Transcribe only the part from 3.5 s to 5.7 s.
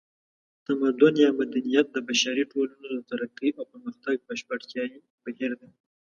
او پرمختګ بشپړتیایي بهیر دی